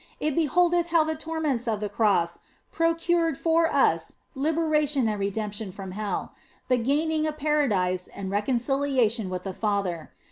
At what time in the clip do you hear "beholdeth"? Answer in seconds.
0.35-0.87